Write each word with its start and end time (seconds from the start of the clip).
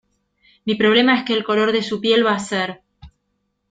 mi 0.65 0.73
problema 0.75 1.15
es 1.15 1.23
que 1.25 1.33
el 1.35 1.43
color 1.43 1.71
de 1.71 1.83
su 1.83 2.01
piel 2.01 2.25
va 2.25 2.33
a 2.33 2.39
ser 2.39 2.81